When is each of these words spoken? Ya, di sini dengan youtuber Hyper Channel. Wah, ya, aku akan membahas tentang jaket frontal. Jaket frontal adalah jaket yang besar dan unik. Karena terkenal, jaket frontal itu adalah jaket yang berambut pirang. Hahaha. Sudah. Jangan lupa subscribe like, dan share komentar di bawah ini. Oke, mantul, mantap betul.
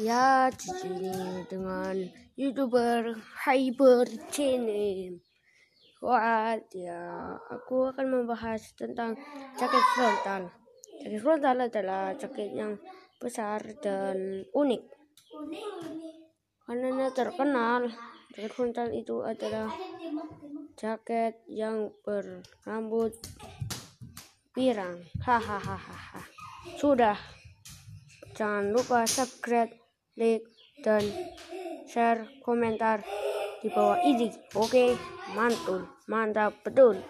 Ya, 0.00 0.48
di 0.48 0.64
sini 0.80 1.44
dengan 1.44 1.92
youtuber 2.32 3.20
Hyper 3.44 4.08
Channel. 4.32 5.20
Wah, 6.00 6.56
ya, 6.72 7.36
aku 7.36 7.92
akan 7.92 8.08
membahas 8.08 8.64
tentang 8.80 9.12
jaket 9.60 9.84
frontal. 9.92 10.48
Jaket 11.04 11.20
frontal 11.20 11.56
adalah 11.68 12.16
jaket 12.16 12.48
yang 12.48 12.80
besar 13.20 13.60
dan 13.84 14.48
unik. 14.56 14.82
Karena 16.64 17.12
terkenal, 17.12 17.92
jaket 18.32 18.52
frontal 18.56 18.88
itu 18.96 19.20
adalah 19.20 19.68
jaket 20.80 21.44
yang 21.44 21.92
berambut 22.00 23.20
pirang. 24.56 25.04
Hahaha. 25.20 25.76
Sudah. 26.80 27.20
Jangan 28.32 28.72
lupa 28.72 29.04
subscribe 29.04 29.89
like, 30.20 30.44
dan 30.84 31.00
share 31.88 32.28
komentar 32.44 33.00
di 33.64 33.72
bawah 33.72 33.96
ini. 34.04 34.28
Oke, 34.52 34.92
mantul, 35.32 35.88
mantap 36.04 36.52
betul. 36.60 37.00